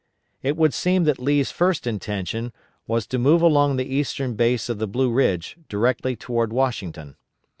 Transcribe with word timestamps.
It 0.41 0.57
would 0.57 0.73
seem 0.73 1.03
that 1.03 1.19
Lee's 1.19 1.51
first 1.51 1.85
intention 1.85 2.53
was 2.87 3.05
to 3.05 3.19
move 3.19 3.43
along 3.43 3.75
the 3.75 3.85
eastern 3.85 4.33
base 4.33 4.67
of 4.67 4.79
the 4.79 4.87
Blue 4.87 5.11
Ridge 5.11 5.57
directly 5.69 6.15
toward 6.15 6.51
Washington. 6.51 7.17